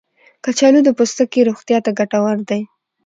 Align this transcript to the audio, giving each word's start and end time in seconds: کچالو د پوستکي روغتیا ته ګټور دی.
کچالو 0.43 0.79
د 0.85 0.89
پوستکي 0.97 1.41
روغتیا 1.49 1.77
ته 1.85 1.91
ګټور 1.99 2.37
دی. 2.49 2.61